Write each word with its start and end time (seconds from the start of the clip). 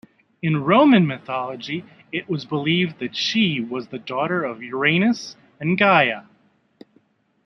In 0.41 0.63
Roman 0.63 1.05
mythology 1.05 1.85
it 2.11 2.27
was 2.27 2.43
believed 2.43 2.97
that 2.97 3.15
she 3.15 3.59
was 3.59 3.85
daughter 3.85 4.43
of 4.43 4.63
Uranus 4.63 5.35
and 5.59 5.77
Gaia. 5.77 6.23